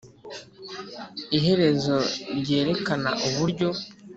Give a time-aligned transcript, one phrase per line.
[1.37, 1.95] iherezo
[2.39, 3.69] ryerekana uburyo.